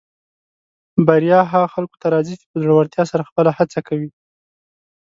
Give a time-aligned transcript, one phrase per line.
[1.07, 4.09] بریا هغه خلکو ته راځي چې په زړۀ ورتیا سره خپله هڅه کوي.